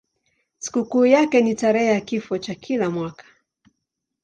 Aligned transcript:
Sikukuu 0.59 1.05
yake 1.05 1.41
ni 1.41 1.55
tarehe 1.55 1.85
ya 1.87 2.01
kifo 2.01 2.37
chake 2.37 2.59
kila 2.59 2.89
mwaka. 2.89 3.25